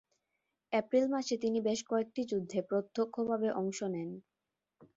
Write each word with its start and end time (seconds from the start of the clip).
April 0.73 1.05
মাসে 1.07 1.35
তিনি 1.37 1.59
বেশ 1.67 1.79
কয়েকটি 1.89 2.21
যুদ্ধে 2.31 2.59
প্রত্যক্ষভাবে 2.69 3.47
অংশ 3.61 3.79
নেন। 3.93 4.09